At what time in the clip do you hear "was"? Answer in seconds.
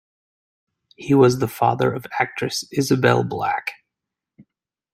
1.13-1.37